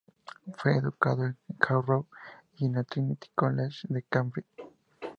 [0.57, 2.07] Fue educado en Harrow
[2.57, 4.47] y en el Trinity College de Cambridge.